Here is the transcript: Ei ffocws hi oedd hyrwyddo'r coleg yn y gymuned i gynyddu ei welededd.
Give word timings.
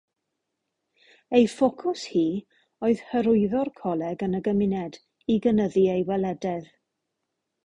Ei 1.39 1.43
ffocws 1.55 2.05
hi 2.13 2.23
oedd 2.87 3.03
hyrwyddo'r 3.11 3.71
coleg 3.81 4.25
yn 4.29 4.39
y 4.39 4.41
gymuned 4.49 4.99
i 5.35 5.37
gynyddu 5.45 5.85
ei 5.99 6.03
welededd. 6.11 6.75